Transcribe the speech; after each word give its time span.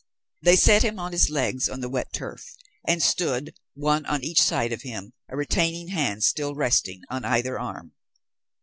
They 0.41 0.55
set 0.55 0.81
him 0.83 0.97
on 0.97 1.11
his 1.11 1.29
legs 1.29 1.69
on 1.69 1.81
the 1.81 1.87
wet 1.87 2.11
turf, 2.11 2.55
and 2.87 3.03
stood, 3.03 3.53
one 3.75 4.03
on 4.07 4.23
each 4.23 4.41
side 4.41 4.73
of 4.73 4.81
him, 4.81 5.13
a 5.29 5.37
retaining 5.37 5.89
hand 5.89 6.23
still 6.23 6.55
resting 6.55 7.03
on 7.11 7.23
either 7.23 7.59
arm. 7.59 7.93